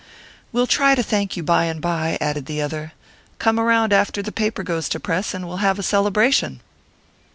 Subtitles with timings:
[0.51, 2.93] "We'll try to thank you by and by," added the other.
[3.37, 6.61] "Come around after the paper goes to press, and we'll have a celebration."